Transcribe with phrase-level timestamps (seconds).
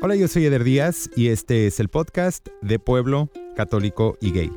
[0.00, 4.52] Hola, yo soy Eder Díaz y este es el podcast de Pueblo Católico y Gay.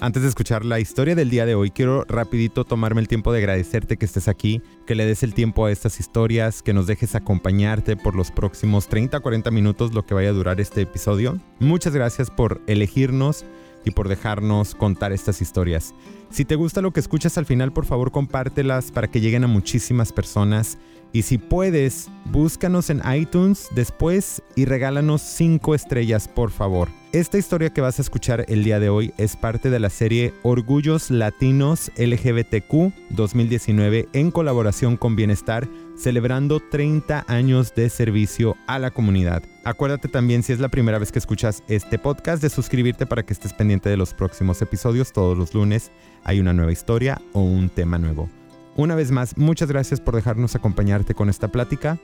[0.00, 3.40] Antes de escuchar la historia del día de hoy, quiero rapidito tomarme el tiempo de
[3.40, 7.14] agradecerte que estés aquí, que le des el tiempo a estas historias, que nos dejes
[7.14, 11.38] acompañarte por los próximos 30 40 minutos, lo que vaya a durar este episodio.
[11.60, 13.44] Muchas gracias por elegirnos
[13.84, 15.94] y por dejarnos contar estas historias.
[16.30, 19.48] Si te gusta lo que escuchas al final, por favor compártelas para que lleguen a
[19.48, 20.78] muchísimas personas.
[21.12, 26.88] Y si puedes, búscanos en iTunes después y regálanos 5 estrellas, por favor.
[27.12, 30.32] Esta historia que vas a escuchar el día de hoy es parte de la serie
[30.42, 35.68] Orgullos Latinos LGBTQ 2019 en colaboración con Bienestar,
[36.02, 39.44] celebrando 30 años de servicio a la comunidad.
[39.62, 43.32] Acuérdate también si es la primera vez que escuchas este podcast de suscribirte para que
[43.32, 45.12] estés pendiente de los próximos episodios.
[45.12, 45.92] Todos los lunes
[46.24, 48.28] hay una nueva historia o un tema nuevo.
[48.74, 52.00] Una vez más, muchas gracias por dejarnos acompañarte con esta plática.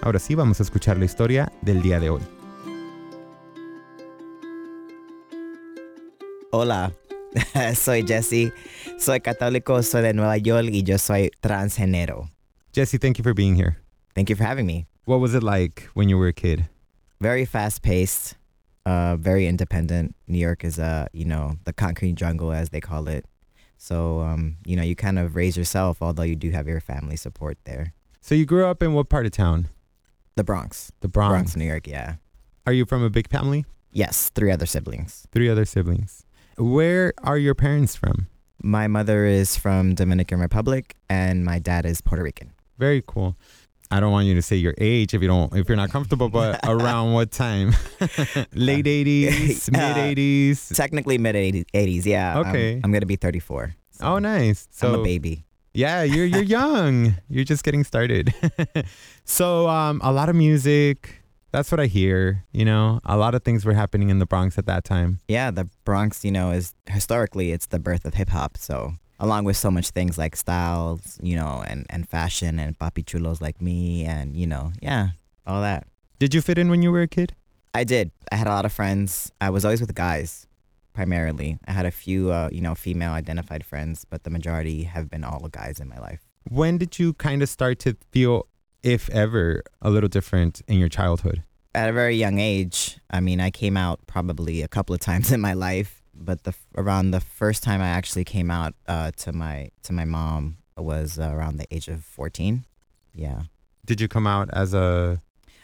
[0.00, 2.22] Ahora sí, vamos a escuchar la historia del día de hoy.
[6.52, 6.92] Hola,
[7.74, 8.52] soy Jesse,
[8.96, 12.30] soy católico, soy de Nueva York y yo soy transgénero.
[12.72, 13.78] Jesse, thank you for being here.
[14.14, 14.86] Thank you for having me.
[15.04, 16.68] What was it like when you were a kid?
[17.20, 18.36] Very fast paced,
[18.86, 20.14] uh, very independent.
[20.28, 23.24] New York is, uh, you know, the concrete jungle as they call it.
[23.76, 27.16] So, um, you know, you kind of raise yourself, although you do have your family
[27.16, 27.92] support there.
[28.20, 29.68] So you grew up in what part of town?
[30.36, 30.92] The Bronx.
[31.00, 31.32] The Bronx.
[31.32, 32.16] Bronx, New York, yeah.
[32.66, 33.64] Are you from a big family?
[33.90, 35.26] Yes, three other siblings.
[35.32, 36.24] Three other siblings.
[36.56, 38.28] Where are your parents from?
[38.62, 42.52] My mother is from Dominican Republic and my dad is Puerto Rican.
[42.80, 43.36] Very cool.
[43.92, 46.28] I don't want you to say your age if you don't if you're not comfortable,
[46.28, 47.74] but around what time?
[48.54, 50.68] Late eighties, Uh, mid eighties.
[50.74, 52.36] Technically mid 80s, yeah.
[52.36, 52.80] I'm- Okay.
[52.82, 53.74] I'm, going to be 34.
[53.90, 54.66] so Oh, nice.
[54.70, 55.44] So I'm a baby.
[55.74, 57.14] Yeah, you're you're young.
[57.28, 58.34] you're just getting started.
[59.24, 61.16] so um, a lot of music.
[61.52, 62.44] That's what I hear.
[62.52, 65.18] You know, a lot of things were happening in the Bronx at that time.
[65.28, 68.56] Yeah, the Bronx, you know, is historically it's the birth of hip hop.
[68.56, 73.04] So along with so much things like styles, you know, and, and fashion and papi
[73.04, 75.10] chulos like me and, you know, yeah,
[75.46, 75.86] all that.
[76.18, 77.34] Did you fit in when you were a kid?
[77.72, 78.10] I did.
[78.32, 79.30] I had a lot of friends.
[79.40, 80.46] I was always with guys
[80.92, 81.58] primarily.
[81.68, 85.22] I had a few, uh, you know, female identified friends, but the majority have been
[85.22, 86.20] all guys in my life.
[86.48, 88.46] When did you kind of start to feel,
[88.82, 91.42] if ever, a little different in your childhood?
[91.74, 95.30] At a very young age, I mean, I came out probably a couple of times
[95.30, 99.32] in my life, but the around the first time I actually came out uh, to
[99.32, 102.64] my to my mom was uh, around the age of 14.
[103.14, 103.42] Yeah.
[103.84, 105.20] Did you come out as a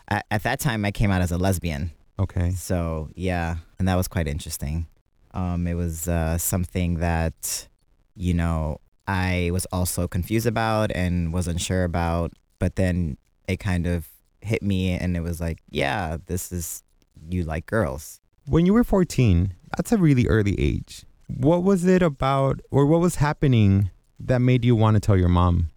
[0.08, 1.92] At, at that time, I came out as a lesbian.
[2.18, 2.50] okay?
[2.50, 4.86] So yeah, and that was quite interesting.
[5.32, 7.68] Um, it was uh, something that,
[8.14, 12.32] you know, I was also confused about and was unsure about.
[12.58, 14.08] But then it kind of
[14.40, 16.82] hit me, and it was like, yeah, this is
[17.28, 18.20] you like girls.
[18.48, 21.04] When you were 14, that's a really early age.
[21.26, 23.90] What was it about, or what was happening
[24.20, 25.70] that made you want to tell your mom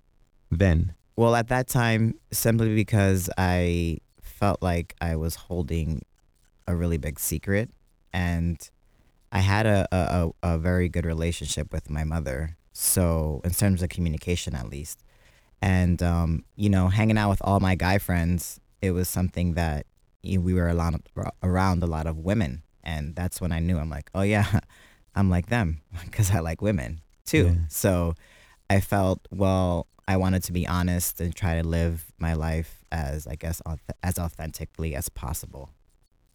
[0.52, 0.94] then?
[1.16, 6.03] Well, at that time, simply because I felt like I was holding
[6.68, 7.72] a really big secret,
[8.13, 8.69] and
[9.31, 12.56] I had a, a, a very good relationship with my mother.
[12.72, 15.03] So, in terms of communication, at least,
[15.59, 19.88] and um, you know, hanging out with all my guy friends, it was something that
[20.24, 21.07] we were around,
[21.44, 24.59] around a lot of women, and that's when I knew I'm like, oh yeah,
[25.16, 27.46] I'm like them because I like women too.
[27.46, 27.56] Yeah.
[27.69, 28.16] So,
[28.69, 29.88] I felt well.
[30.08, 33.62] I wanted to be honest and try to live my life as I guess
[34.02, 35.69] as authentically as possible.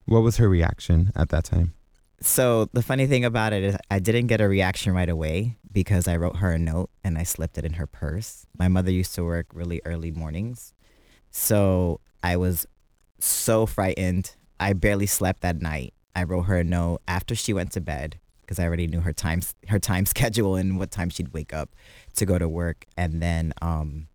[0.05, 1.75] What was her reaction at that time?
[2.21, 6.06] So the funny thing about it is I didn't get a reaction right away because
[6.09, 8.47] I wrote her a note and I slipped it in her purse.
[8.56, 10.73] My mother used to work really early mornings.
[11.31, 12.67] So I was
[13.25, 14.35] so frightened.
[14.61, 15.95] I barely slept that night.
[16.15, 19.12] I wrote her a note after she went to bed because I already knew her
[19.12, 21.71] time her time schedule and what time she'd wake up
[22.17, 22.87] to go to work.
[22.97, 24.09] And then um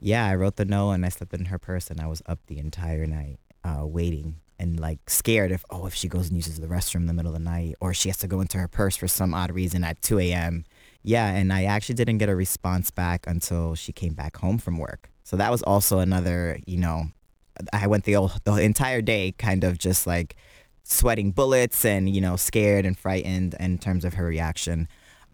[0.00, 2.38] yeah, I wrote the note and I slept in her purse and I was up
[2.46, 6.60] the entire night uh, waiting and like scared if oh if she goes and uses
[6.60, 8.68] the restroom in the middle of the night or she has to go into her
[8.68, 10.64] purse for some odd reason at 2 a.m.
[11.02, 14.78] Yeah, and I actually didn't get a response back until she came back home from
[14.78, 15.10] work.
[15.22, 17.08] So that was also another, you know,
[17.72, 20.36] I went the whole, the entire day kind of just like
[20.82, 24.88] sweating bullets and you know scared and frightened in terms of her reaction.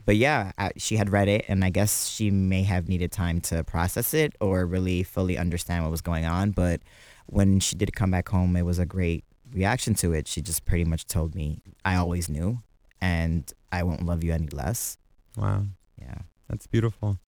[0.07, 3.41] But yeah, I, she had read it, and I guess she may have needed time
[3.43, 6.51] to process it or really fully understand what was going on.
[6.53, 6.81] But
[7.27, 10.27] when she did come back home, it was a great reaction to it.
[10.27, 12.61] She just pretty much told me, I always knew,
[13.01, 14.97] and I won't love you any less.
[15.37, 15.67] Wow,
[16.01, 16.15] Yeah.
[16.49, 17.19] that's beautiful.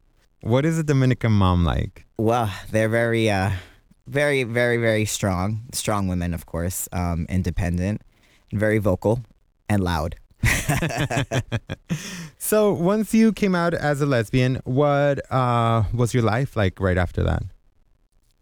[0.41, 2.07] What is a Dominican mom like?
[2.17, 3.53] Well, they're very, uh,
[4.07, 5.63] very, very, very strong.
[5.73, 6.89] Strong women, of course.
[6.93, 8.03] Um, independent,
[8.53, 9.21] very vocal,
[9.69, 10.17] and loud.
[12.39, 16.99] so once you came out as a lesbian, what uh, was your life like right
[16.99, 17.43] after that?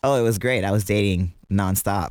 [0.03, 0.65] Oh, it was great.
[0.65, 2.11] I was dating nonstop.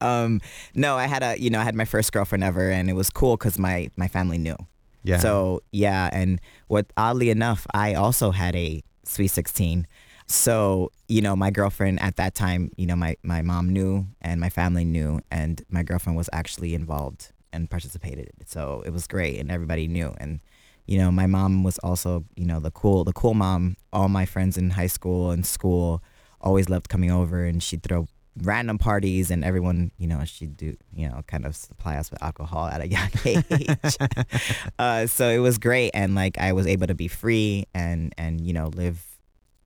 [0.00, 0.40] um,
[0.74, 3.10] no, I had a, you know, I had my first girlfriend ever, and it was
[3.10, 4.56] cool because my my family knew.
[5.02, 5.18] Yeah.
[5.18, 9.86] So yeah, and what oddly enough, I also had a sweet sixteen.
[10.26, 14.40] So you know, my girlfriend at that time, you know, my my mom knew and
[14.40, 18.30] my family knew, and my girlfriend was actually involved and participated.
[18.46, 20.14] So it was great, and everybody knew.
[20.18, 20.40] And
[20.86, 23.76] you know, my mom was also, you know, the cool the cool mom.
[23.92, 26.02] All my friends in high school and school
[26.40, 28.08] always loved coming over, and she'd throw
[28.42, 32.22] random parties and everyone, you know, she'd do, you know, kind of supply us with
[32.22, 33.96] alcohol at a young age.
[34.78, 35.90] uh, so it was great.
[35.94, 39.04] And like, I was able to be free and, and, you know, live,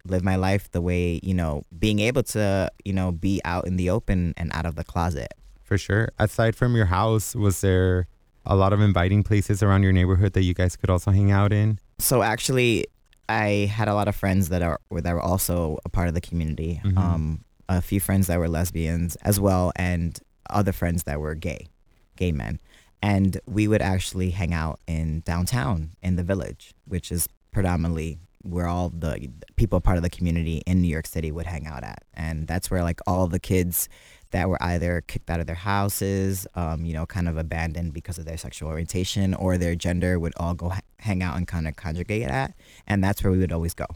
[0.05, 3.77] live my life the way, you know, being able to, you know, be out in
[3.77, 5.35] the open and out of the closet.
[5.63, 6.11] For sure.
[6.19, 8.07] Aside from your house, was there
[8.47, 11.53] a lot of inviting places around your neighborhood that you guys could also hang out
[11.53, 11.79] in?
[11.99, 12.87] So actually,
[13.29, 16.21] I had a lot of friends that are that were also a part of the
[16.21, 16.81] community.
[16.83, 16.99] Mm-hmm.
[16.99, 20.19] Um, a few friends that were lesbians as well, and
[20.49, 21.69] other friends that were gay,
[22.17, 22.59] gay men.
[23.03, 28.67] And we would actually hang out in downtown in the village, which is predominantly where
[28.67, 32.05] all the people part of the community in New York City would hang out at.
[32.15, 33.89] And that's where like all the kids
[34.31, 38.19] that were either kicked out of their houses, um, you know, kind of abandoned because
[38.19, 41.67] of their sexual orientation or their gender would all go ha- hang out and kind
[41.67, 42.55] of congregate at.
[42.87, 43.87] And that's where we would always go.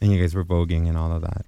[0.00, 1.46] And you guys were voguing and all of that.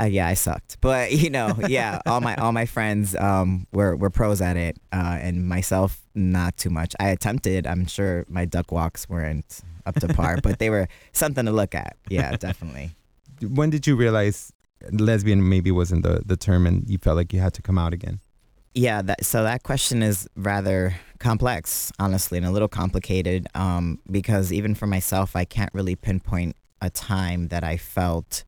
[0.00, 3.96] Uh, yeah, I sucked, but you know, yeah, all my all my friends um, were
[3.96, 6.94] were pros at it, uh, and myself not too much.
[6.98, 7.66] I attempted.
[7.66, 11.74] I'm sure my duck walks weren't up to par, but they were something to look
[11.74, 11.96] at.
[12.08, 12.90] Yeah, definitely.
[13.40, 14.52] When did you realize
[14.92, 17.92] lesbian maybe wasn't the the term, and you felt like you had to come out
[17.92, 18.20] again?
[18.74, 24.52] Yeah, that, so that question is rather complex, honestly, and a little complicated um, because
[24.52, 28.44] even for myself, I can't really pinpoint a time that I felt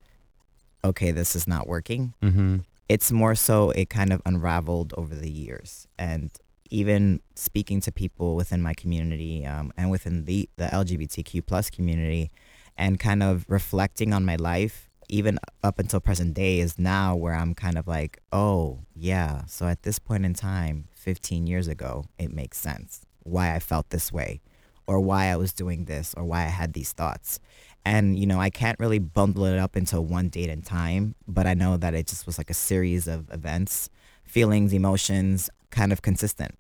[0.85, 2.15] okay, this is not working.
[2.23, 2.59] Mm-hmm.
[2.89, 5.87] It's more so it kind of unraveled over the years.
[5.99, 6.31] And
[6.71, 12.31] even speaking to people within my community um, and within the, the LGBTQ plus community
[12.77, 17.35] and kind of reflecting on my life, even up until present day, is now where
[17.35, 19.45] I'm kind of like, oh, yeah.
[19.47, 23.91] So at this point in time, 15 years ago, it makes sense why I felt
[23.91, 24.41] this way
[24.87, 27.39] or why I was doing this or why I had these thoughts.
[27.85, 31.47] And, you know, I can't really bundle it up into one date and time, but
[31.47, 33.89] I know that it just was like a series of events,
[34.25, 36.55] feelings, emotions, kind of consistent.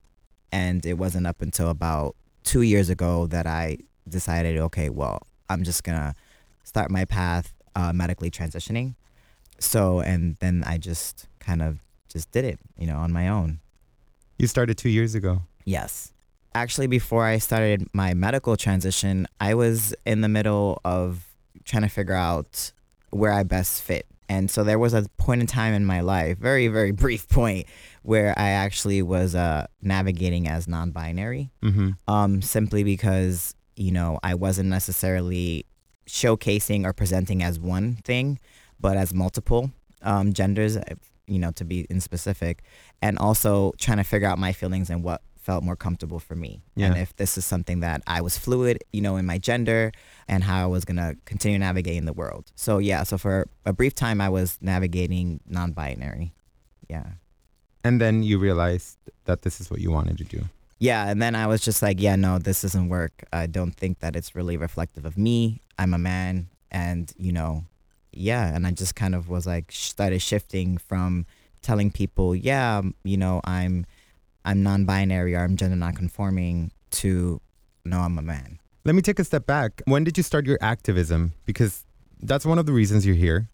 [0.51, 3.79] And it wasn't up until about two years ago that I
[4.09, 6.15] decided, okay, well, I'm just going to
[6.65, 8.95] start my path uh, medically transitioning.
[9.59, 13.61] So, and then I just kind of just did it, you know, on my own.
[14.39, 15.43] You started two years ago.
[15.67, 16.13] Yes
[16.55, 21.26] actually before I started my medical transition, I was in the middle of
[21.64, 22.73] trying to figure out
[23.11, 24.06] where I best fit.
[24.29, 27.67] And so there was a point in time in my life, very, very brief point,
[28.02, 31.91] where I actually was uh, navigating as non binary, mm-hmm.
[32.06, 35.67] um, simply because, you know, I wasn't necessarily
[36.06, 38.38] showcasing or presenting as one thing,
[38.79, 39.71] but as multiple
[40.02, 40.78] um, genders,
[41.26, 42.62] you know, to be in specific,
[43.02, 46.61] and also trying to figure out my feelings and what felt more comfortable for me.
[46.76, 46.88] Yeah.
[46.88, 49.92] And if this is something that I was fluid, you know, in my gender
[50.28, 52.52] and how I was going to continue navigating the world.
[52.54, 56.32] So, yeah, so for a brief time, I was navigating non binary.
[56.88, 57.06] Yeah.
[57.82, 60.44] And then you realized that this is what you wanted to do.
[60.78, 61.09] Yeah.
[61.09, 63.25] And then I was just like, yeah, no, this doesn't work.
[63.32, 65.61] I don't think that it's really reflective of me.
[65.78, 66.49] I'm a man.
[66.70, 67.64] And, you know,
[68.12, 68.54] yeah.
[68.54, 71.26] And I just kind of was like, started shifting from
[71.62, 73.87] telling people, yeah, you know, I'm
[74.44, 77.40] I'm non-binary or I'm gender non-conforming to
[77.85, 78.59] no, I'm a man.
[78.85, 79.82] Let me take a step back.
[79.85, 81.32] When did you start your activism?
[81.44, 81.85] Because
[82.23, 83.49] that's one of the reasons you're here.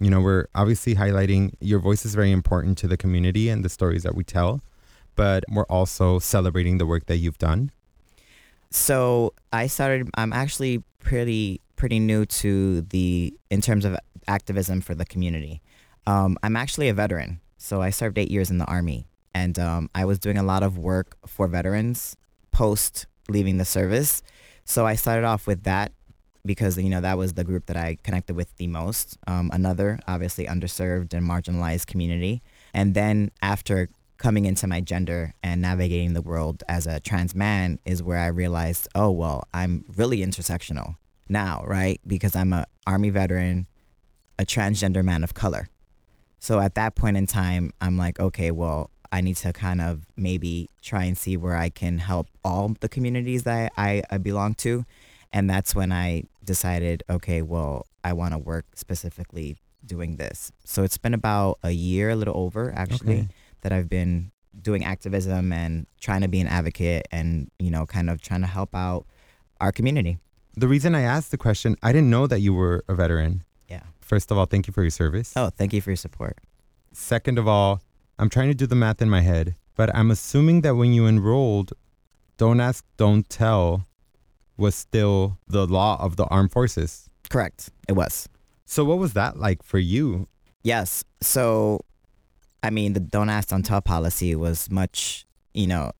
[0.00, 3.68] You know, we're obviously highlighting your voice is very important to the community and the
[3.68, 4.60] stories that we tell,
[5.14, 7.70] but we're also celebrating the work that you've done.
[8.70, 10.10] So I started.
[10.16, 13.96] I'm actually pretty pretty new to the in terms of
[14.26, 15.60] activism for the community.
[16.06, 19.90] Um, I'm actually a veteran, so I served eight years in the army and um,
[19.94, 22.16] I was doing a lot of work for veterans
[22.50, 24.22] post leaving the service.
[24.64, 25.92] So I started off with that
[26.44, 29.16] because you know that was the group that I connected with the most.
[29.26, 32.42] Um, another obviously underserved and marginalized community,
[32.74, 37.80] and then after coming into my gender and navigating the world as a trans man
[37.84, 40.96] is where I realized, oh well, I'm really intersectional.
[41.28, 42.00] now, right?
[42.06, 43.66] Because I'm a army veteran,
[44.38, 45.68] a transgender man of color.
[46.38, 50.06] So at that point in time, I'm like, okay, well, I need to kind of
[50.16, 54.54] maybe try and see where I can help all the communities that I, I belong
[54.56, 54.84] to.
[55.32, 60.50] And that's when I decided, okay, well, I want to work specifically doing this.
[60.64, 63.28] So it's been about a year, a little over actually, Okay.
[63.60, 68.10] that I've been doing activism and trying to be an advocate and, you know, kind
[68.10, 69.06] of trying to help out
[69.60, 70.18] our community.
[70.56, 73.44] The reason I asked the question, I didn't know that you were a veteran.
[73.68, 73.82] Yeah.
[74.00, 75.32] First of all, thank you for your service.
[75.36, 76.36] Oh, thank you for your support.
[76.92, 77.80] Second of all,
[78.18, 81.06] I'm trying to do the math in my head, but I'm assuming that when you
[81.06, 81.72] enrolled,
[82.36, 83.86] don't ask, don't tell
[84.56, 87.08] was still the law of the armed forces.
[87.28, 87.70] Correct.
[87.88, 88.28] It was.
[88.64, 90.28] So what was that like for you?
[90.62, 91.04] Yes.
[91.20, 91.80] So,
[92.62, 95.92] I mean, the don't ask, don't tell policy was much, you know,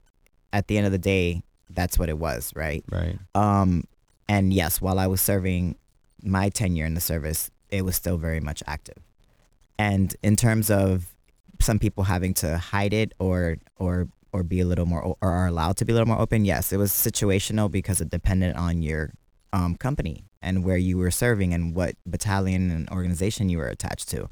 [0.53, 2.85] at the end of the day, that's what it was, right?
[2.91, 3.19] Right.
[3.35, 3.85] Um,
[4.29, 5.77] and yes, while I was serving
[6.23, 9.03] my tenure in the service, it was still very much active.
[9.79, 11.15] And in terms of
[11.61, 15.47] some people having to hide it or or or be a little more or are
[15.47, 18.83] allowed to be a little more open, yes, it was situational because it depended on
[18.83, 19.13] your
[19.53, 24.09] um, company and where you were serving and what battalion and organization you were attached
[24.09, 24.29] to.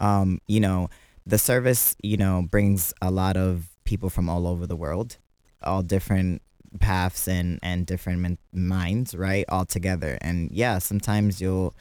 [0.00, 0.88] Um, you know,
[1.26, 5.16] the service, you know, brings a lot of people from all over the world,
[5.62, 6.42] all different
[6.80, 10.18] paths and and different min- minds, right, all together.
[10.20, 11.74] And yeah, sometimes you'll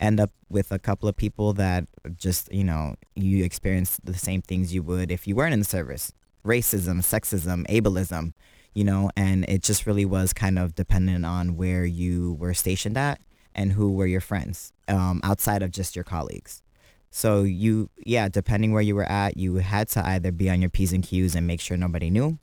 [0.00, 1.86] end up with a couple of people that
[2.16, 5.64] just, you know, you experience the same things you would if you weren't in the
[5.64, 6.12] service.
[6.44, 8.32] Racism, sexism, ableism,
[8.74, 12.96] you know, and it just really was kind of dependent on where you were stationed
[12.96, 13.20] at
[13.54, 16.62] and who were your friends um, outside of just your colleagues.
[17.10, 20.68] So you, yeah, depending where you were at, you had to either be on your
[20.68, 22.38] P's and Q's and make sure nobody knew,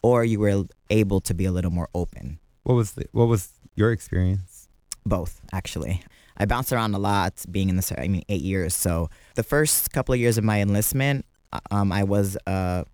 [0.00, 2.38] or you were able to be a little more open.
[2.62, 4.68] What was the, what was your experience?
[5.04, 6.02] Both, actually.
[6.36, 8.74] I bounced around a lot being in the, I mean, eight years.
[8.74, 12.84] So the first couple of years of my enlistment, uh, um, I was, uh,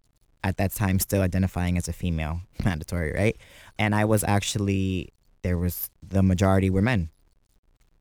[0.42, 3.36] at that time, still identifying as a female, mandatory, right?
[3.78, 7.10] And I was actually, there was, the majority were men.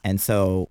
[0.03, 0.69] And so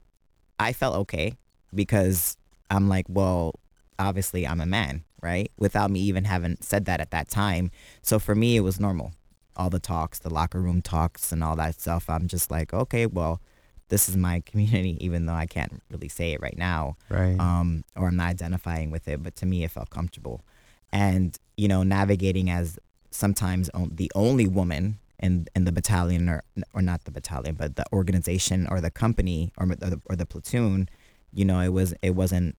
[0.59, 1.35] I felt okay
[1.75, 2.37] because
[2.71, 3.55] I'm like, well,
[3.99, 5.51] obviously I'm a man, right?
[5.59, 7.71] Without me even having said that at that time.
[8.03, 9.13] So for me, it was normal.
[9.57, 12.09] All the talks, the locker room talks, and all that stuff.
[12.09, 13.41] I'm just like, okay, well,
[13.89, 17.39] this is my community, even though I can't really say it right now, Right.
[17.39, 19.23] um, or I'm not identifying with it.
[19.23, 20.43] But to me, it felt comfortable.
[20.93, 22.79] And you know, navigating as
[23.11, 26.43] sometimes on- the only woman in in the battalion, or
[26.75, 30.89] or not the battalion, but the organization or the company or the, or the platoon,
[31.33, 32.57] you know, it was it wasn't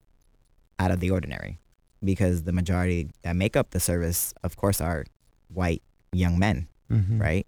[0.79, 1.57] out of the ordinary
[2.03, 5.05] because the majority that make up the service, of course, are
[5.53, 5.81] white
[6.11, 7.19] young men Mhm.
[7.21, 7.47] right?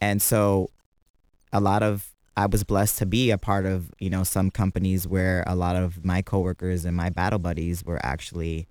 [0.00, 0.68] And so
[1.52, 5.06] a lot of I was blessed to be a part of, you know, some companies
[5.06, 8.68] where a lot of my coworkers and my battle buddies were actually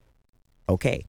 [0.67, 1.05] okay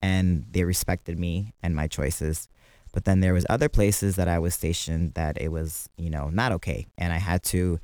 [0.00, 2.48] and they respected me and my choices.
[2.92, 6.28] But then there was other places that I was stationed that it was, you know,
[6.28, 7.80] not okay and I had to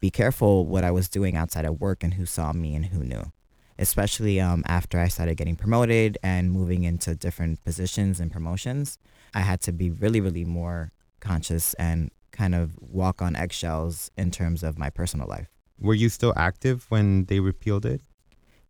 [0.00, 3.02] be careful what I was doing outside of work and who saw me and who
[3.02, 3.32] knew.
[3.76, 8.98] Especially um, after I started getting promoted and moving into different positions and promotions.
[9.34, 14.30] I had to be really, really more conscious and kind of walk on eggshells in
[14.30, 15.48] terms of my personal life.
[15.80, 18.00] Were you still active when they repealed it?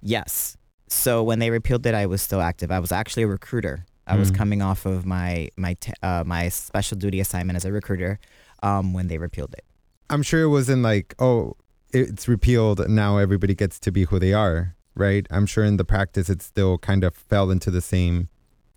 [0.00, 0.56] Yes.
[0.88, 2.70] So when they repealed it, I was still active.
[2.70, 3.84] I was actually a recruiter.
[4.06, 4.37] I was Mm.
[4.40, 8.18] coming off of my my t- uh, my special duty assignment as a recruiter
[8.62, 9.64] um, when they repealed it.
[10.08, 11.56] I'm sure it wasn't like, oh,
[11.92, 12.78] it's repealed.
[12.88, 15.26] Now everybody gets to be who they are, right?
[15.30, 18.28] I'm sure in the practice it still kind of fell into the same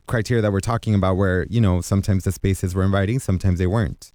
[0.07, 3.67] criteria that we're talking about, where, you know, sometimes the spaces were inviting, sometimes they
[3.67, 4.11] weren't.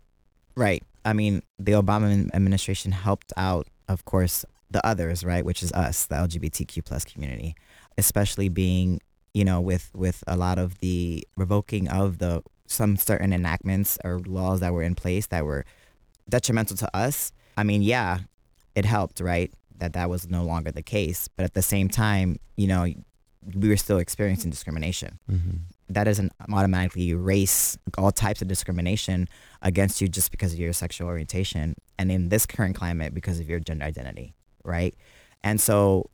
[0.56, 0.82] Right.
[1.04, 6.06] I mean, the Obama administration helped out, of course, the others, right, which is us,
[6.06, 7.54] the LGBTQ plus community,
[7.96, 9.00] especially being,
[9.34, 14.18] you know, with with a lot of the revoking of the some certain enactments or
[14.20, 15.64] laws that were in place that were
[16.28, 17.32] detrimental to us.
[17.56, 18.20] I mean, yeah,
[18.74, 19.52] it helped, right?
[19.78, 22.86] That that was no longer the case, but at the same time, you know,
[23.54, 25.56] we were still experiencing discrimination Mm-hmm.
[25.88, 29.28] That doesn't automatically erase all types of discrimination
[29.62, 33.48] against you just because of your sexual orientation and in this current climate because of
[33.48, 34.34] your gender identity
[34.66, 34.94] right?
[35.42, 36.10] And so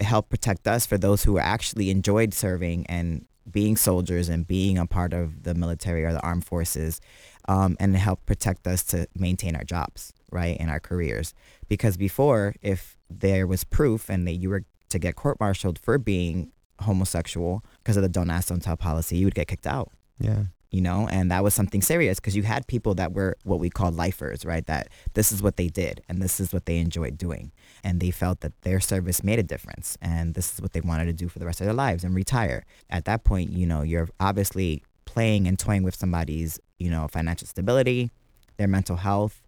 [0.00, 4.86] help protect us for those who actually enjoyed serving and being soldiers and being a
[4.86, 7.00] part of the military or the armed forces
[7.48, 11.34] um, and help protect us to maintain our jobs right in our careers.
[11.68, 16.52] Because before if there was proof and that you were to get court-martialed for being
[16.80, 20.44] homosexual because of the don't ask don't tell policy you would get kicked out Yeah.
[20.70, 23.70] you know, and that was something serious because you had people that were what we
[23.70, 24.66] call lifers, right?
[24.66, 27.52] That this is what they did and this is what they enjoyed doing.
[27.84, 31.04] And they felt that their service made a difference and this is what they wanted
[31.06, 32.64] to do for the rest of their lives and retire.
[32.90, 37.46] At that point, you know, you're obviously playing and toying with somebody's, you know, financial
[37.46, 38.10] stability,
[38.56, 39.42] their mental health,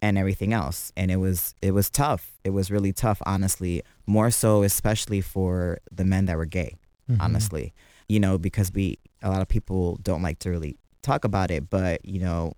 [0.00, 0.92] and everything else.
[0.96, 2.22] And it was it was tough.
[2.44, 3.82] It was really tough, honestly.
[4.06, 6.76] More so especially for the men that were gay,
[7.10, 7.16] Mhm.
[7.20, 7.72] honestly.
[8.08, 11.68] You know, because we a lot of people don't like to really talk about it,
[11.70, 12.52] but you know,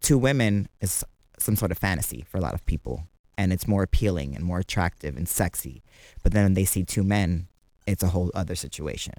[0.00, 1.04] two women is
[1.38, 3.04] some sort of fantasy for a lot of people.
[3.38, 5.82] And it's more appealing and more attractive and sexy.
[6.22, 7.48] But then when they see two men,
[7.86, 9.14] it's a whole other situation.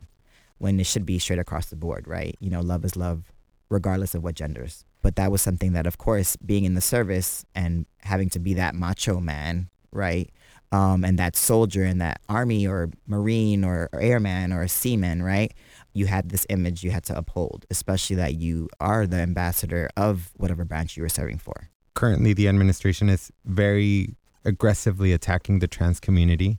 [0.60, 2.36] When it should be straight across the board, right?
[2.39, 3.32] You know, love is love
[3.70, 4.86] regardless of what genders.
[5.01, 8.53] But that was something that of course being in the service and having to be
[8.53, 10.29] that macho man, right?
[10.74, 15.22] Um, and that soldier in that army or marine or, or airman or a seaman,
[15.22, 15.53] right?
[15.94, 20.32] You had this image you had to uphold, especially that you are the ambassador of
[20.36, 21.70] whatever branch you were serving for.
[21.94, 26.58] Currently, the administration is very aggressively attacking the trans community,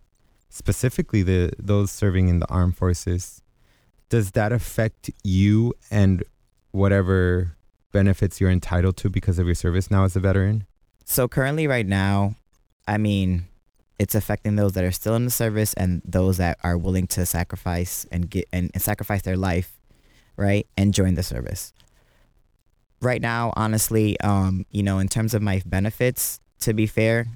[0.48, 3.42] specifically the those serving in the armed forces.
[4.10, 6.22] Does that affect you and
[6.70, 7.56] whatever
[7.90, 10.66] benefits you're entitled to because of your service now as a veteran?
[11.04, 12.36] So currently, right now,
[12.86, 13.46] I mean,
[13.98, 17.24] it's affecting those that are still in the service and those that are willing to
[17.24, 19.78] sacrifice and get and, and sacrifice their life,
[20.36, 21.72] right, and join the service.
[23.00, 27.26] Right now, honestly, um, you know, in terms of my benefits, to be fair,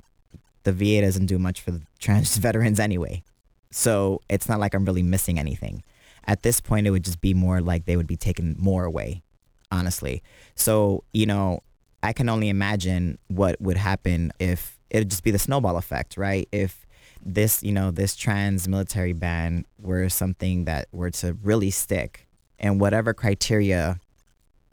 [0.64, 3.22] the VA doesn't do much for the trans veterans anyway.
[3.70, 5.82] So it's not like I'm really missing anything.
[6.26, 9.22] At this point, it would just be more like they would be taking more away,
[9.70, 10.22] honestly.
[10.54, 11.62] So, you know,
[12.02, 16.48] I can only imagine what would happen if it'd just be the snowball effect, right?
[16.52, 16.86] If
[17.24, 22.26] this, you know, this trans military ban were something that were to really stick
[22.58, 24.00] and whatever criteria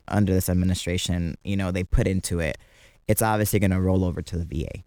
[0.08, 2.58] under this administration, you know, they put into it,
[3.08, 4.82] it's obviously going to roll over to the VA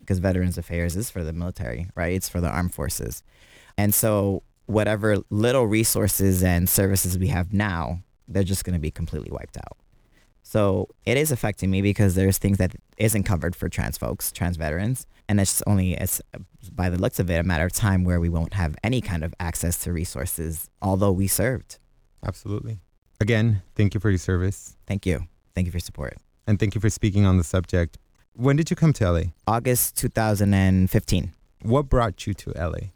[0.00, 2.14] because Veterans Affairs is for the military, right?
[2.14, 3.22] It's for the armed forces.
[3.76, 8.90] And so whatever little resources and services we have now, they're just going to be
[8.90, 9.76] completely wiped out.
[10.52, 14.56] So it is affecting me because there's things that isn't covered for trans folks, trans
[14.56, 16.22] veterans, and it's only it's
[16.72, 19.22] by the looks of it a matter of time where we won't have any kind
[19.24, 21.78] of access to resources, although we served.
[22.26, 22.78] Absolutely.
[23.20, 26.16] Again, thank you for your service Thank you, thank you for your support.
[26.46, 27.98] and thank you for speaking on the subject.
[28.32, 29.22] When did you come to LA?
[29.46, 32.88] August 2015, What brought you to LA?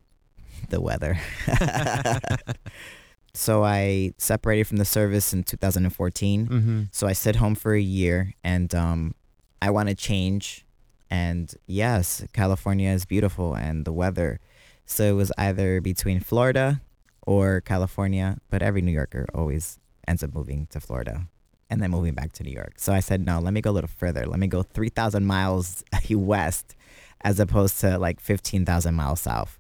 [0.71, 1.19] the weather.
[3.35, 6.47] so I separated from the service in 2014.
[6.47, 6.83] Mm-hmm.
[6.93, 9.15] So I stayed home for a year and um,
[9.61, 10.67] I want to change.
[11.11, 14.39] And yes, California is beautiful and the weather.
[14.85, 16.83] So it was either between Florida
[17.27, 21.27] or California, but every New Yorker always ends up moving to Florida
[21.71, 22.75] and then moving back to New York.
[22.77, 24.27] So I said, no, let me go a little further.
[24.27, 26.77] Let me go 3,000 miles west
[27.23, 29.59] as opposed to like 15,000 miles south.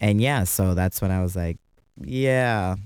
[0.00, 1.56] And yeah, so that's when I was like,
[2.02, 2.76] yeah,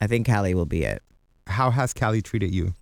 [0.00, 1.02] I think Cali will be it.
[1.46, 2.74] How has Cali treated you?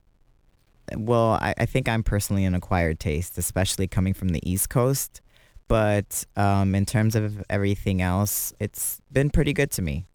[0.97, 5.21] well, I, I think I'm personally an acquired taste, especially coming from the East Coast.
[5.67, 10.07] But um, in terms of everything else, it's been pretty good to me.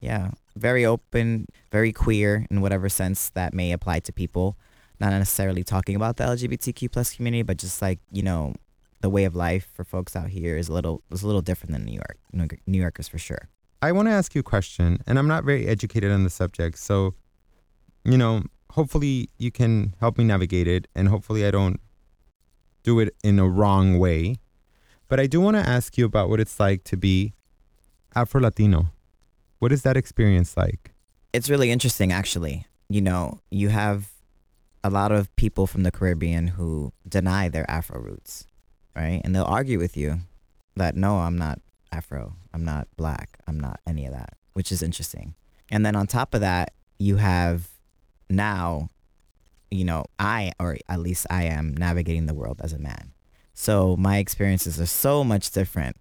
[0.00, 4.56] Yeah, very open, very queer in whatever sense that may apply to people.
[5.00, 8.54] Not necessarily talking about the LGBTQ plus community, but just like you know,
[9.00, 11.72] the way of life for folks out here is a little is a little different
[11.72, 12.18] than New York.
[12.32, 13.48] New York- New Yorkers for sure.
[13.82, 16.78] I want to ask you a question, and I'm not very educated on the subject.
[16.78, 17.14] So,
[18.04, 21.80] you know, hopefully you can help me navigate it, and hopefully I don't
[22.82, 24.36] do it in a wrong way.
[25.08, 27.34] But I do want to ask you about what it's like to be
[28.14, 28.88] Afro Latino.
[29.58, 30.92] What is that experience like?
[31.36, 34.10] it's really interesting actually you know you have
[34.82, 38.46] a lot of people from the caribbean who deny their afro roots
[38.94, 40.20] right and they'll argue with you
[40.76, 41.60] that no i'm not
[41.96, 42.36] afro.
[42.52, 43.38] I'm not black.
[43.46, 45.34] I'm not any of that which is interesting.
[45.70, 47.68] And then on top of that you have
[48.30, 48.88] now
[49.70, 53.12] you know i or at least i am navigating the world as a man.
[53.52, 55.96] So my experiences are so much different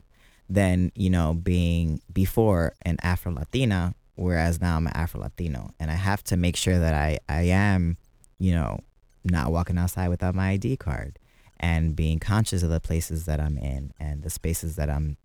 [0.47, 5.91] than you know being before an afro latina whereas now I'm an Afro Latino, and
[5.91, 7.97] I have to make sure that I I am,
[8.39, 8.79] you know,
[9.25, 11.19] not walking outside without my ID card,
[11.59, 15.17] and being conscious of the places that I'm in and the spaces that I'm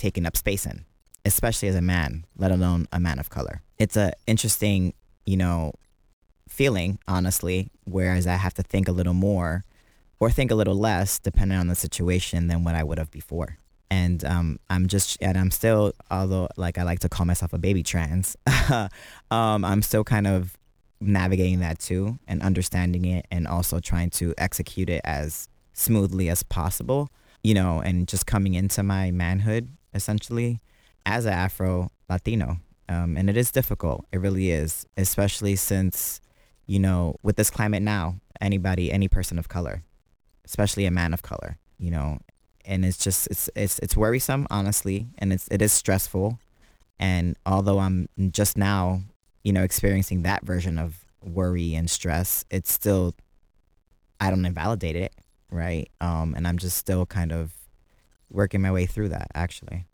[0.00, 0.84] taking up space in,
[1.24, 3.62] especially as a man, let alone a man of color.
[3.78, 4.94] It's a interesting,
[5.26, 5.74] you know,
[6.48, 9.64] feeling honestly, whereas I have to think a little more,
[10.18, 13.56] or think a little less, depending on the situation, than what I would have before
[13.90, 17.58] and um, I'm just and I'm still although like I like to call myself a
[17.58, 18.36] baby trans,
[18.70, 20.56] um, I'm still kind of
[21.00, 26.42] navigating that too and understanding it and also trying to execute it as smoothly as
[26.42, 27.10] possible,
[27.42, 30.60] you know, and just coming into my manhood essentially
[31.06, 32.58] as an Afro Latino.
[32.88, 34.06] Um, and it is difficult.
[34.12, 36.20] It really is, especially since,
[36.66, 39.84] you know, with this climate now, anybody, any person of color,
[40.44, 42.18] especially a man of color, you know,
[42.64, 46.38] and it's just it's it's it's worrisome, honestly, and it's it is stressful.
[46.98, 49.02] And although I'm just now,
[49.44, 53.14] you know, experiencing that version of worry and stress, it's still
[54.20, 55.14] I don't invalidate it,
[55.50, 55.88] right?
[56.00, 57.52] Um, and I'm just still kind of
[58.30, 59.86] working my way through that, actually.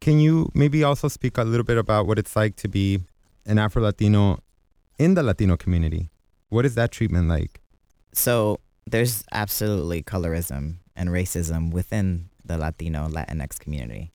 [0.00, 3.00] Can you maybe also speak a little bit about what it's like to be
[3.46, 4.38] an Afro Latino
[4.98, 6.10] in the Latino community?
[6.48, 7.60] What is that treatment like?
[8.12, 14.12] So there's absolutely colorism and racism within the Latino Latinx community.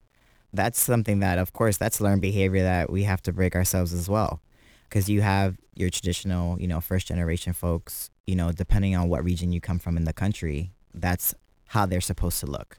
[0.52, 4.10] That's something that, of course, that's learned behavior that we have to break ourselves as
[4.10, 4.42] well.
[4.90, 9.24] Because you have your traditional, you know, first generation folks, you know, depending on what
[9.24, 11.34] region you come from in the country, that's
[11.68, 12.78] how they're supposed to look,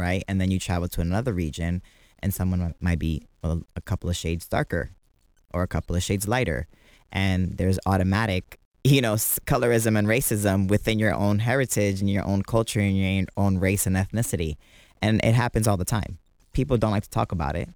[0.00, 0.24] right?
[0.26, 1.82] And then you travel to another region
[2.20, 4.90] and someone might be a, couple of shades darker
[5.54, 6.66] or a couple of shades lighter.
[7.12, 12.42] And there's automatic you know, colorism and racism within your own heritage and your own
[12.42, 14.56] culture and your own race and ethnicity.
[15.02, 16.18] And it happens all the time.
[16.52, 17.68] People don't like to talk about it.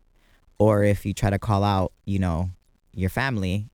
[0.58, 2.50] Or if you try to call out, you know,
[2.94, 3.68] your family,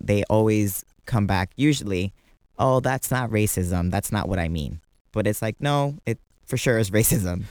[0.00, 2.12] they always come back usually,
[2.58, 3.90] oh, that's not racism.
[3.90, 4.80] That's not what I mean.
[5.12, 6.18] But it's like, no, it
[6.50, 7.44] for sure is racism.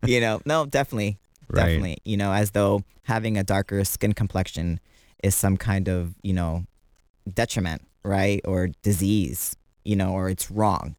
[0.06, 1.18] you know, no, definitely.
[1.48, 1.64] Right.
[1.64, 1.98] Definitely.
[2.04, 4.80] You know, as though having a darker skin complexion
[5.22, 6.64] is some kind of, you know,
[7.32, 8.40] detriment right?
[8.44, 10.96] Or disease, you know, or it's wrong.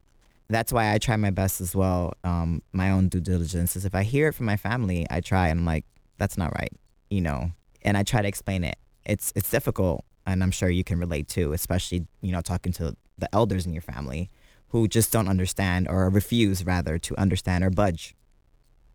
[0.50, 2.14] That's why I try my best as well.
[2.24, 5.48] Um, my own due diligence is if I hear it from my family, I try
[5.48, 5.86] and I'm like,
[6.18, 6.74] that's not right,
[7.10, 7.52] you know,
[7.84, 8.78] and I try to explain it.
[9.06, 12.96] It's it's difficult, and I'm sure you can relate too, especially you know talking to
[13.18, 14.30] the elders in your family
[14.72, 18.16] who just don't understand or refuse rather to understand or budge.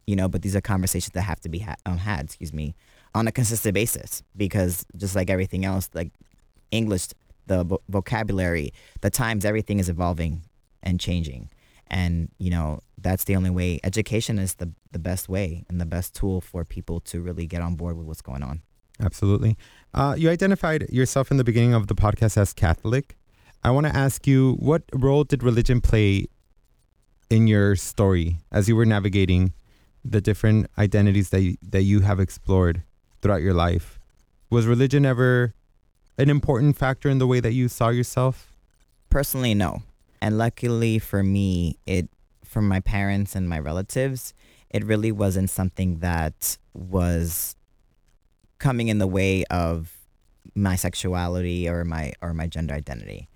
[0.07, 2.75] You know, but these are conversations that have to be ha- um, had, excuse me,
[3.15, 6.13] on a consistent basis because just like everything else, like
[6.71, 7.09] English
[7.47, 10.43] the vo- vocabulary, the times, everything is evolving
[10.83, 11.51] and changing.
[11.89, 13.81] And, you know, that's the only way.
[13.85, 17.63] Education is the, the best way and the best tool for people to really get
[17.63, 18.63] on board with what's going on.
[19.01, 19.57] Absolutely.
[19.93, 23.17] Uh, you identified yourself in the beginning of the podcast as Catholic.
[23.63, 26.27] I want to ask you, what role did religion play
[27.29, 29.53] in your story as you were navigating
[30.05, 32.83] the different identities that you, that you have explored
[33.21, 33.99] throughout your life?
[34.51, 35.55] Was religion ever
[36.19, 38.53] an important factor in the way that you saw yourself?
[39.11, 39.83] Personally, no.
[40.23, 42.09] And luckily for me, it
[42.45, 44.33] from my parents and my relatives,
[44.71, 47.57] it really wasn't something that was
[48.59, 49.93] coming in the way of
[50.55, 53.29] my sexuality or my or my gender identity.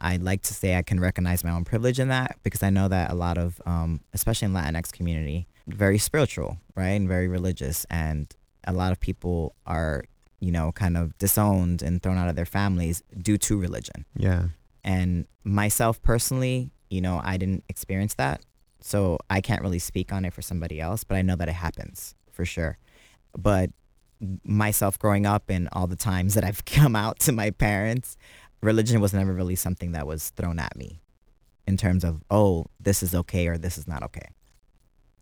[0.00, 2.88] I'd like to say I can recognize my own privilege in that because I know
[2.88, 7.84] that a lot of, um, especially in Latinx community, very spiritual, right, and very religious,
[7.90, 8.34] and
[8.64, 10.04] a lot of people are
[10.40, 14.04] you know, kind of disowned and thrown out of their families due to religion.
[14.16, 14.48] Yeah.
[14.84, 18.42] And myself personally, you know, I didn't experience that.
[18.80, 21.54] So I can't really speak on it for somebody else, but I know that it
[21.54, 22.78] happens for sure.
[23.36, 23.70] But
[24.44, 28.16] myself growing up and all the times that I've come out to my parents,
[28.60, 31.00] religion was never really something that was thrown at me
[31.66, 34.28] in terms of, oh, this is okay or this is not okay.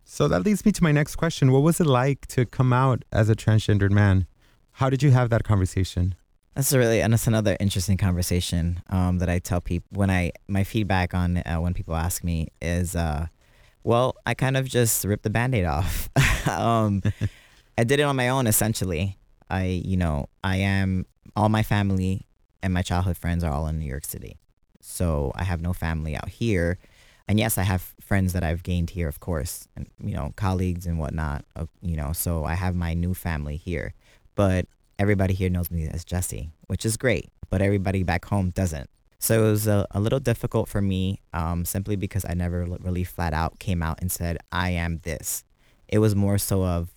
[0.05, 1.51] So that leads me to my next question.
[1.51, 4.27] What was it like to come out as a transgendered man?
[4.73, 6.15] How did you have that conversation?
[6.55, 10.33] That's a really and that's another interesting conversation um, that I tell people when I
[10.49, 13.27] my feedback on uh, when people ask me is, uh,
[13.83, 16.09] well, I kind of just ripped the band-aid off.
[16.49, 17.03] um,
[17.79, 19.19] I did it on my own essentially.
[19.51, 22.26] I you know I am all my family
[22.63, 24.39] and my childhood friends are all in New York City,
[24.81, 26.79] so I have no family out here.
[27.29, 30.87] And yes, I have friends that I've gained here, of course, and you know colleagues
[30.87, 31.45] and whatnot.
[31.55, 33.95] Uh, you know, so I have my new family here
[34.37, 34.67] but
[35.01, 38.89] everybody here knows me as Jesse, which is great, but everybody back home doesn't.
[39.19, 43.03] So it was a, a little difficult for me um, simply because I never really
[43.03, 45.43] flat out came out and said, I am this.
[45.89, 46.95] It was more so of,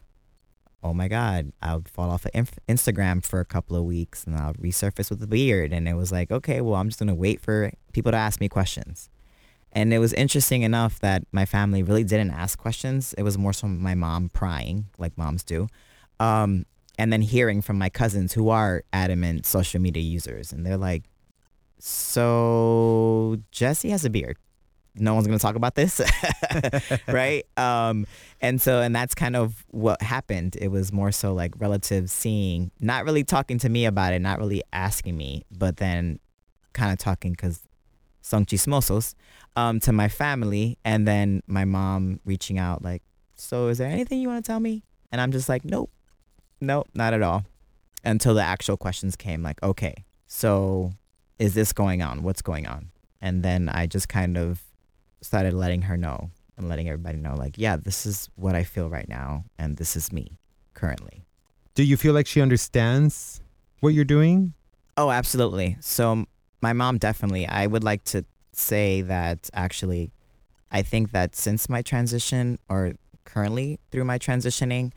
[0.83, 4.23] oh my God, I would fall off of inf- Instagram for a couple of weeks
[4.23, 5.73] and I'll resurface with a beard.
[5.73, 8.39] And it was like, okay, well, I'm just going to wait for people to ask
[8.39, 9.09] me questions.
[9.71, 13.13] And it was interesting enough that my family really didn't ask questions.
[13.17, 15.67] It was more so my mom prying, like moms do.
[16.19, 16.65] Um,
[16.99, 21.03] and then hearing from my cousins who are adamant social media users and they're like
[21.79, 24.37] so jesse has a beard
[24.99, 26.01] no one's going to talk about this,
[27.07, 27.45] right?
[27.57, 28.05] Um,
[28.41, 30.57] and so, and that's kind of what happened.
[30.59, 34.39] It was more so like relatives seeing, not really talking to me about it, not
[34.39, 36.19] really asking me, but then
[36.73, 37.67] kind of talking because
[38.21, 39.15] son chismosos
[39.55, 43.03] um, to my family, and then my mom reaching out like,
[43.35, 45.91] "So, is there anything you want to tell me?" And I'm just like, "Nope,
[46.61, 47.45] nope, not at all."
[48.03, 50.93] Until the actual questions came, like, "Okay, so
[51.37, 52.23] is this going on?
[52.23, 54.61] What's going on?" And then I just kind of
[55.21, 58.89] started letting her know and letting everybody know, like, yeah, this is what I feel
[58.89, 60.37] right now, and this is me
[60.73, 61.23] currently.
[61.75, 63.41] Do you feel like she understands
[63.79, 64.53] what you're doing?
[64.97, 65.77] Oh, absolutely.
[65.79, 66.25] So
[66.61, 67.47] my mom definitely.
[67.47, 70.11] I would like to say that actually,
[70.71, 74.91] I think that since my transition or currently through my transitioning,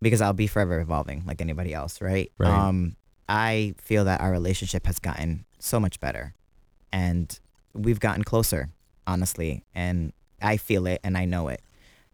[0.00, 2.30] because I'll be forever evolving like anybody else, right?
[2.38, 2.50] Right.
[2.50, 2.96] Um,
[3.28, 6.34] I feel that our relationship has gotten so much better,
[6.92, 7.38] and
[7.72, 8.68] we've gotten closer,
[9.06, 9.64] honestly.
[9.74, 10.12] And
[10.42, 11.62] I feel it, and I know it,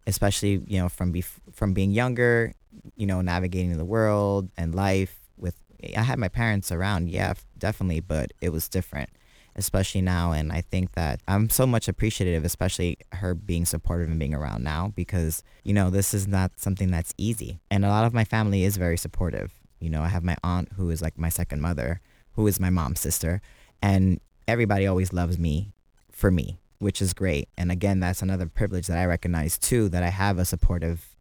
[0.07, 2.55] especially you know from bef- from being younger,
[2.97, 5.57] you know, navigating the world and life with.
[5.97, 9.09] I had my parents around, yeah, definitely, but it was different
[9.57, 10.33] especially now.
[10.33, 14.63] And I think that I'm so much appreciative, especially her being supportive and being around
[14.63, 17.61] now because, you know, this is not something that's easy.
[17.71, 19.53] And a lot of my family is very supportive.
[19.79, 22.01] You know, I have my aunt who is like my second mother,
[22.35, 23.41] who is my mom's sister.
[23.83, 25.73] And everybody always loves me
[26.11, 27.49] for me, which is great.
[27.57, 31.15] And again, that's another privilege that I recognize too, that I have a supportive,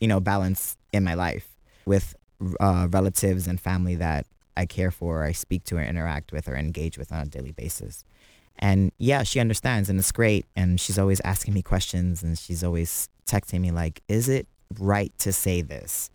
[0.00, 2.16] you know, balance in my life with
[2.58, 6.48] uh, relatives and family that I care for, or I speak to or interact with
[6.48, 8.04] or engage with on a daily basis.
[8.58, 10.46] And yeah, she understands and it's great.
[10.56, 14.46] And she's always asking me questions and she's always texting me like, is it
[14.78, 16.10] right to say this?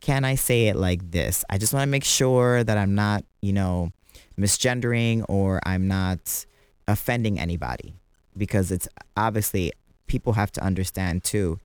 [0.00, 1.44] Can I say it like this?
[1.50, 3.92] I just want to make sure that I'm not, you know,
[4.36, 6.46] misgendering or I'm not
[6.88, 7.99] offending anybody
[8.36, 9.72] because it's obviously
[10.06, 11.58] people have to understand too.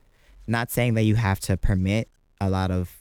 [0.47, 2.07] Not saying that you have to permit
[2.39, 2.99] a lot of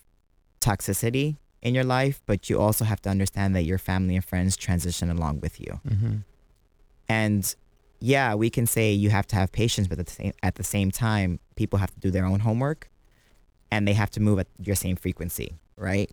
[0.59, 4.55] toxicity in your life, but you also have to understand that your family and friends
[4.57, 5.79] transition along with you.
[5.87, 6.15] Mm-hmm.
[7.07, 7.55] And
[7.99, 10.63] yeah, we can say you have to have patience, but at the same, at the
[10.63, 12.89] same time, people have to do their own homework
[13.71, 16.11] and they have to move at your same frequency, right?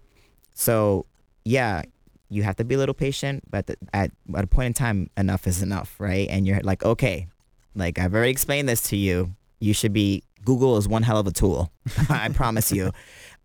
[0.55, 1.07] So
[1.45, 1.83] yeah,
[2.29, 5.11] you have to be a little patient, but at, at, at a point in time,
[5.17, 6.29] enough is enough, right?
[6.31, 7.29] And you're like, okay,
[7.75, 9.35] like I've already explained this to you.
[9.61, 11.73] You should be, Google is one hell of a tool.
[12.09, 12.93] I promise you.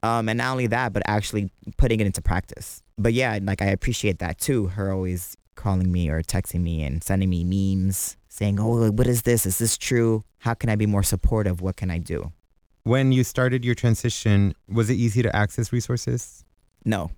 [0.03, 2.83] Um, and not only that, but actually putting it into practice.
[2.97, 4.67] But yeah, like I appreciate that too.
[4.67, 9.23] Her always calling me or texting me and sending me memes saying, "Oh, what is
[9.23, 9.45] this?
[9.45, 10.23] Is this true?
[10.39, 11.61] How can I be more supportive?
[11.61, 12.31] What can I do?"
[12.83, 16.45] When you started your transition, was it easy to access resources?
[16.85, 17.11] No,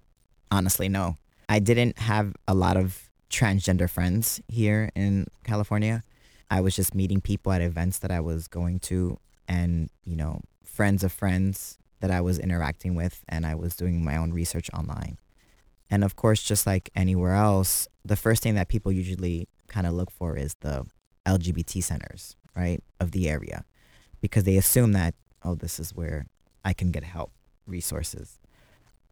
[0.50, 1.18] honestly, no.
[1.48, 6.04] I didn't have a lot of transgender friends here in California.
[6.50, 10.42] I was just meeting people at events that I was going to and, you know,
[10.64, 14.70] friends of friends that I was interacting with, and I was doing my own research
[14.74, 15.18] online.
[15.90, 19.94] And of course, just like anywhere else, the first thing that people usually kind of
[19.94, 20.86] look for is the
[21.26, 23.66] LGBT centers, right, of the area,
[24.22, 26.28] because they assume that, oh, this is where
[26.64, 27.32] I can get help,
[27.68, 28.40] resources.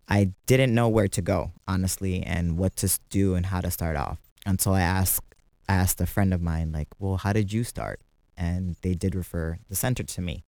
[0.07, 3.97] I didn't know where to go, honestly, and what to do and how to start
[3.97, 5.26] off until I asked
[5.69, 8.01] asked a friend of mine, like, well, how did you start?
[8.35, 10.43] And they did refer the center to me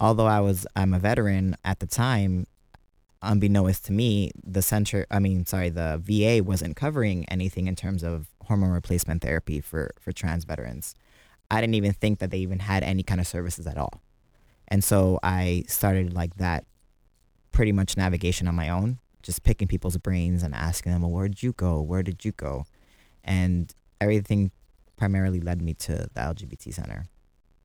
[0.00, 2.46] although I was I'm a veteran at the time,
[3.22, 8.02] unbeknownst to me, the center I mean, sorry, the VA wasn't covering anything in terms
[8.02, 10.94] of hormone replacement therapy for for trans veterans.
[11.50, 14.02] I didn't even think that they even had any kind of services at all.
[14.68, 16.64] And so I started like that
[17.52, 21.28] pretty much navigation on my own, just picking people's brains and asking them, well, where
[21.28, 21.80] did you go?
[21.80, 22.64] Where did you go?
[23.22, 23.72] And
[24.04, 24.50] everything
[24.96, 27.06] primarily led me to the LGBT Center.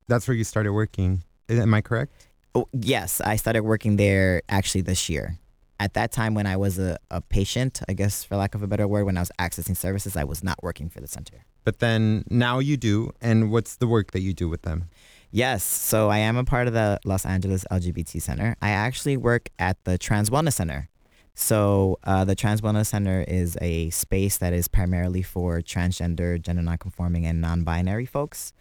[0.08, 1.24] That's where you started working.
[1.50, 2.28] Am I correct?
[2.56, 5.38] Oh, yes, I started working there actually this year.
[5.80, 8.68] At that time, when I was a, a patient, I guess for lack of a
[8.68, 11.46] better word, when I was accessing services, I was not working for the center.
[11.64, 13.14] But then now you do.
[13.22, 14.90] And what's the work that you do with them?
[15.32, 18.56] Yes, so I am a part of the Los Angeles LGBT Center.
[18.62, 20.90] I actually work at the Trans Wellness Center.
[21.36, 26.62] So uh, the Trans Wellness Center is a space that is primarily for transgender, gender
[26.62, 28.52] nonconforming, and non-binary folks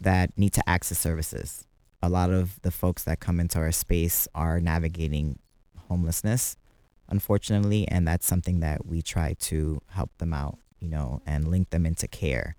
[0.00, 1.66] that need to access services
[2.02, 5.38] a lot of the folks that come into our space are navigating
[5.88, 6.56] homelessness,
[7.08, 11.70] unfortunately, and that's something that we try to help them out, you know, and link
[11.70, 12.54] them into care.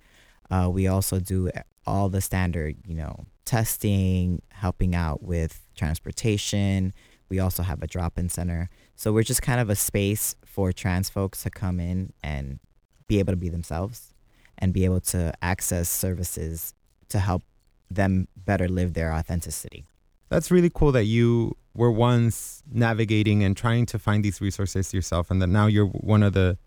[0.52, 1.50] Uh, we also do
[1.86, 6.94] all the standard, you know, testing, helping out with transportation.
[7.30, 8.70] We also have a drop-in center.
[9.00, 12.60] So we're just kind of a space for trans folks to come in and
[13.08, 14.14] be able to be themselves
[14.58, 16.74] and be able to access services
[17.08, 17.44] to help
[17.90, 19.86] them better live their authenticity.
[20.28, 25.32] That's really cool that you were once navigating and trying to find these resources yourself,
[25.32, 26.58] and that now you're one of the,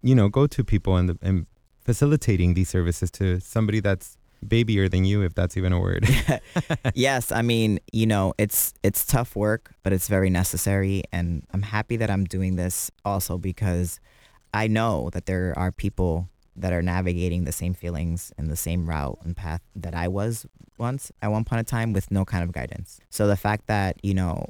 [0.00, 1.46] you know, go-to people and and
[1.84, 6.08] facilitating these services to somebody that's babyer than you, if that's even a word.
[6.94, 11.62] yes, I mean, you know, it's it's tough work, but it's very necessary, and I'm
[11.62, 14.00] happy that I'm doing this also because
[14.52, 18.88] I know that there are people that are navigating the same feelings and the same
[18.88, 20.46] route and path that I was
[20.78, 23.00] once at one point in time with no kind of guidance.
[23.10, 24.46] So the fact that, you know,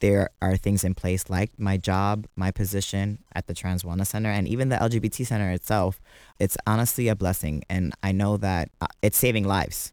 [0.00, 4.30] there are things in place like my job, my position at the Trans Wellness Center,
[4.30, 6.00] and even the LGBT Center itself,
[6.38, 7.62] it's honestly a blessing.
[7.68, 9.92] And I know that uh, it's saving lives,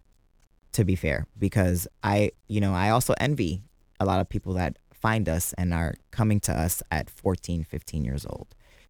[0.74, 3.62] to be fair, because I, you know, I also envy
[4.00, 8.04] a lot of people that find us and are coming to us at 14, 15
[8.04, 8.48] years old.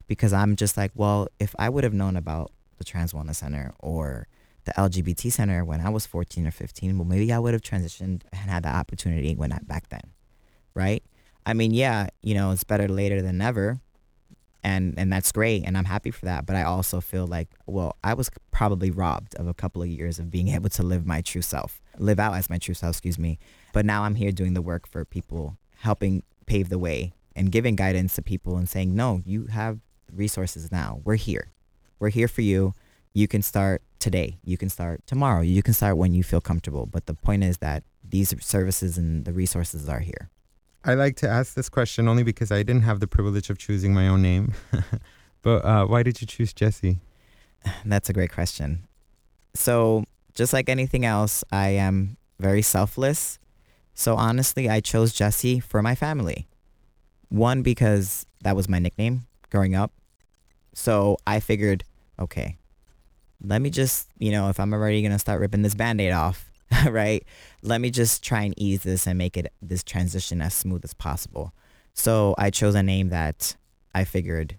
[0.07, 3.73] Because I'm just like, well, if I would have known about the Trans Wellness Center
[3.79, 4.27] or
[4.65, 8.23] the LGBT Center when I was 14 or 15, well, maybe I would have transitioned
[8.31, 10.01] and had the opportunity when I back then
[10.73, 11.03] right?
[11.45, 13.79] I mean, yeah, you know, it's better later than never.
[14.61, 17.95] And and that's great and I'm happy for that, but I also feel like, well,
[18.03, 21.21] I was probably robbed of a couple of years of being able to live my
[21.21, 23.39] true self, live out as my true self, excuse me.
[23.71, 27.77] But now I'm here doing the work for people, helping pave the way and giving
[27.77, 29.79] guidance to people and saying, "No, you have
[30.13, 31.01] resources now.
[31.03, 31.51] We're here.
[31.99, 32.73] We're here for you.
[33.13, 34.37] You can start today.
[34.43, 35.41] You can start tomorrow.
[35.41, 36.85] You can start when you feel comfortable.
[36.85, 40.29] But the point is that these services and the resources are here.
[40.83, 43.93] I like to ask this question only because I didn't have the privilege of choosing
[43.93, 44.53] my own name.
[45.41, 46.99] but uh, why did you choose Jesse?
[47.85, 48.87] That's a great question.
[49.53, 53.39] So, just like anything else, I am very selfless.
[53.93, 56.47] So, honestly, I chose Jesse for my family.
[57.27, 59.91] One, because that was my nickname growing up.
[60.73, 61.83] So, I figured,
[62.17, 62.57] okay,
[63.43, 66.13] let me just, you know, if I'm already going to start ripping this band aid
[66.13, 66.48] off,
[66.89, 67.25] right?
[67.61, 70.93] Let me just try and ease this and make it this transition as smooth as
[70.93, 71.53] possible.
[71.93, 73.55] So I chose a name that
[73.93, 74.57] I figured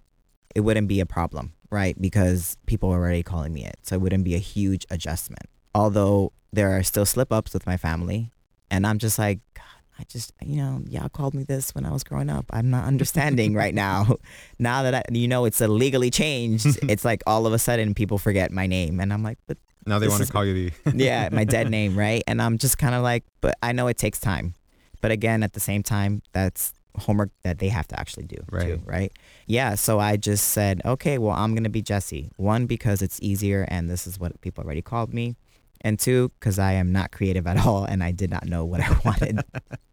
[0.54, 2.00] it wouldn't be a problem, right?
[2.00, 3.76] Because people were already calling me it.
[3.82, 5.46] So it wouldn't be a huge adjustment.
[5.74, 8.32] Although there are still slip ups with my family.
[8.70, 9.64] And I'm just like, God,
[9.98, 12.46] I just, you know, y'all called me this when I was growing up.
[12.50, 14.16] I'm not understanding right now.
[14.58, 18.18] Now that I, you know, it's legally changed, it's like all of a sudden people
[18.18, 19.00] forget my name.
[19.00, 21.96] And I'm like, but now they want to call you the yeah my dead name,
[21.96, 22.22] right?
[22.26, 24.54] And I'm just kind of like, but I know it takes time.
[25.00, 28.66] But again, at the same time, that's homework that they have to actually do right.
[28.66, 29.12] too, right?
[29.46, 29.74] Yeah.
[29.76, 32.30] So I just said, okay, well, I'm gonna be Jesse.
[32.36, 35.36] One because it's easier, and this is what people already called me.
[35.82, 38.80] And two, because I am not creative at all, and I did not know what
[38.80, 39.40] I wanted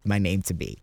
[0.04, 0.80] my name to be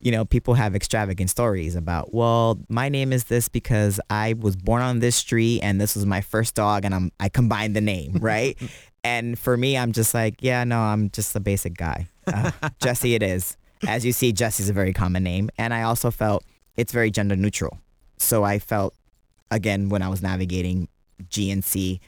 [0.00, 4.56] you know, people have extravagant stories about, well, my name is this because I was
[4.56, 7.80] born on this street and this was my first dog and I'm I combined the
[7.80, 8.56] name, right?
[9.04, 12.08] and for me, I'm just like, yeah, no, I'm just a basic guy.
[12.26, 12.50] Uh,
[12.82, 13.56] Jesse it is.
[13.86, 15.50] As you see, Jesse's a very common name.
[15.56, 16.44] And I also felt
[16.76, 17.78] it's very gender neutral.
[18.18, 18.94] So I felt,
[19.50, 20.88] again, when I was navigating
[21.24, 22.00] GNC,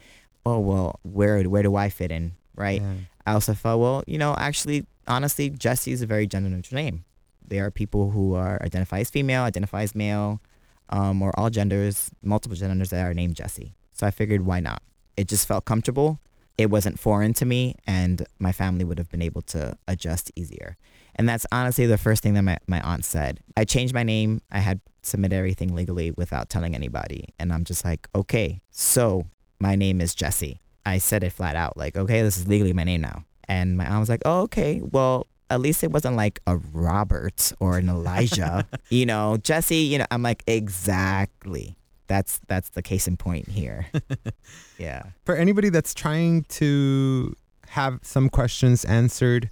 [0.44, 2.82] oh, well, where, where do I fit in, right?
[2.82, 2.94] Yeah.
[3.26, 7.04] I also felt, well, you know, actually, honestly, Jesse is a very gender neutral name
[7.52, 10.40] there are people who are identify as female, identify as male,
[10.88, 13.74] um, or all genders, multiple genders that are named Jesse.
[13.92, 14.82] So I figured, why not?
[15.18, 16.18] It just felt comfortable.
[16.56, 20.78] It wasn't foreign to me, and my family would have been able to adjust easier.
[21.14, 23.40] And that's honestly the first thing that my, my aunt said.
[23.54, 24.40] I changed my name.
[24.50, 27.34] I had submitted everything legally without telling anybody.
[27.38, 29.26] And I'm just like, okay, so
[29.60, 30.60] my name is Jesse.
[30.86, 33.24] I said it flat out, like, okay, this is legally my name now.
[33.46, 37.52] And my aunt was like, oh, okay, well, at least it wasn't like a Robert
[37.60, 38.66] or an Elijah.
[38.88, 41.76] you know, Jesse, you know, I'm like, exactly.
[42.08, 43.86] That's that's the case in point here.
[44.78, 45.04] yeah.
[45.24, 47.34] For anybody that's trying to
[47.68, 49.50] have some questions answered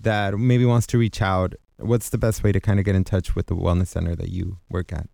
[0.00, 3.04] that maybe wants to reach out, what's the best way to kind of get in
[3.04, 5.08] touch with the wellness center that you work at?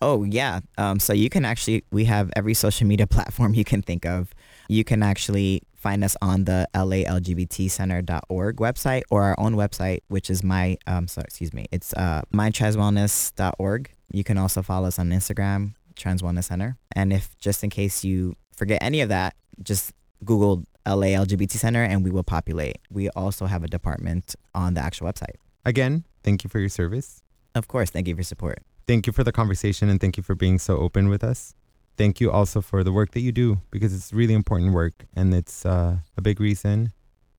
[0.00, 0.60] Oh, yeah.
[0.78, 4.34] Um, so you can actually, we have every social media platform you can think of.
[4.68, 10.42] You can actually find us on the lalgbtcenter.org website or our own website, which is
[10.42, 13.90] my, um, sorry, excuse me, it's uh, mytranswellness.org.
[14.12, 16.76] You can also follow us on Instagram, Trans Wellness Center.
[16.96, 19.92] And if just in case you forget any of that, just
[20.24, 22.78] Google LA LGBT Center and we will populate.
[22.90, 25.36] We also have a department on the actual website.
[25.64, 27.22] Again, thank you for your service.
[27.54, 27.90] Of course.
[27.90, 28.58] Thank you for your support.
[28.86, 31.54] Thank you for the conversation and thank you for being so open with us
[31.96, 35.34] thank you also for the work that you do because it's really important work and
[35.34, 36.92] it's uh, a big reason,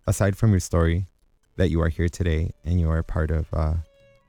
[0.06, 1.08] aside from your story,
[1.56, 3.74] that you are here today and you are part of uh,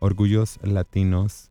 [0.00, 1.48] Orgullos Latinos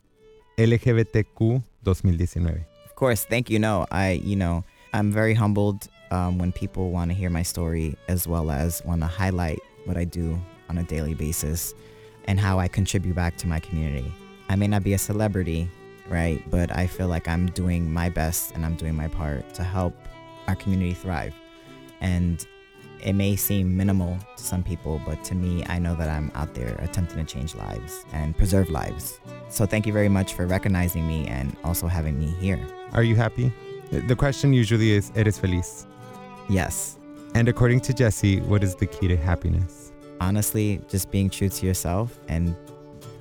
[0.57, 2.65] LGBTQ 2019.
[2.85, 3.59] Of course, thank you.
[3.59, 4.63] No, I, you know,
[4.93, 9.01] I'm very humbled um, when people want to hear my story as well as want
[9.01, 11.73] to highlight what I do on a daily basis
[12.25, 14.11] and how I contribute back to my community.
[14.49, 15.69] I may not be a celebrity,
[16.09, 16.43] right?
[16.49, 19.93] But I feel like I'm doing my best and I'm doing my part to help
[20.47, 21.33] our community thrive.
[22.01, 22.45] And
[23.03, 26.53] it may seem minimal to some people, but to me, I know that I'm out
[26.55, 29.19] there attempting to change lives and preserve lives.
[29.49, 32.59] So thank you very much for recognizing me and also having me here.
[32.93, 33.53] Are you happy?
[33.91, 35.85] The question usually is, ¿eres feliz?
[36.49, 36.97] Yes.
[37.35, 39.91] And according to Jesse, what is the key to happiness?
[40.19, 42.55] Honestly, just being true to yourself and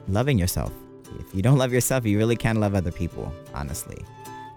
[0.09, 0.73] loving yourself.
[1.21, 4.05] If you don't love yourself, you really can't love other people, honestly.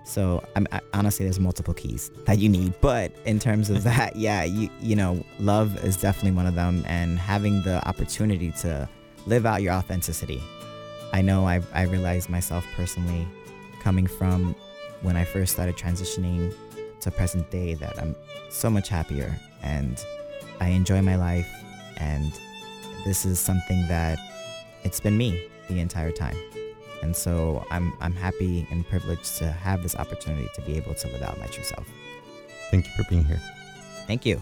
[0.04, 4.16] So I'm I, honestly, there's multiple keys that you need, but in terms of that,
[4.16, 8.90] yeah, you you know, love is definitely one of them, and having the opportunity to
[9.28, 10.42] live out your authenticity.
[11.14, 13.28] I know I I realized myself personally,
[13.82, 14.56] coming from
[15.02, 16.54] when I first started transitioning
[17.02, 18.16] to present day, that I'm
[18.50, 19.34] so much happier
[19.64, 20.04] and
[20.60, 21.50] I enjoy my life,
[21.98, 22.34] and
[23.06, 24.18] this is something that
[24.84, 26.36] it's been me the entire time.
[27.02, 31.08] And so I'm, I'm happy and privileged to have this opportunity to be able to
[31.08, 31.88] live out my true self.
[32.72, 33.42] Thank you for being here.
[34.08, 34.42] Thank you.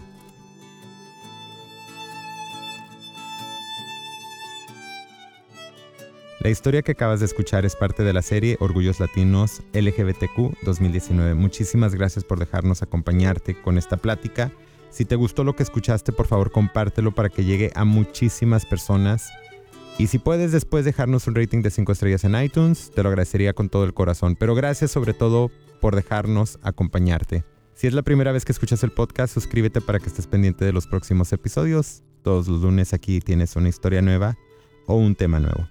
[6.40, 11.34] La historia que acabas de escuchar es parte de la serie Orgullos Latinos LGBTQ 2019.
[11.34, 14.52] Muchísimas gracias por dejarnos acompañarte con esta plática.
[14.90, 19.32] Si te gustó lo que escuchaste, por favor compártelo para que llegue a muchísimas personas
[19.98, 23.52] y si puedes después dejarnos un rating de 5 estrellas en iTunes, te lo agradecería
[23.52, 24.36] con todo el corazón.
[24.36, 27.44] Pero gracias sobre todo por dejarnos acompañarte.
[27.74, 30.72] Si es la primera vez que escuchas el podcast, suscríbete para que estés pendiente de
[30.72, 32.04] los próximos episodios.
[32.22, 34.38] Todos los lunes aquí tienes una historia nueva
[34.86, 35.68] o un tema nuevo.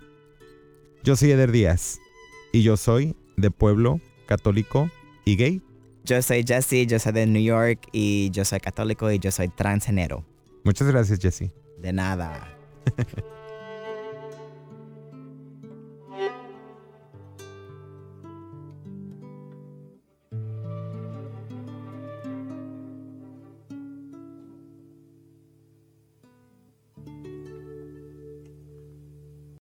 [1.05, 1.97] Yo soy Eder Díaz
[2.51, 4.91] y yo soy de pueblo católico
[5.23, 5.61] y gay.
[6.03, 9.47] Yo soy Jesse, yo soy de New York y yo soy católico y yo soy
[9.47, 10.25] transgénero.
[10.65, 11.49] Muchas gracias, Jesse.
[11.77, 12.53] De nada.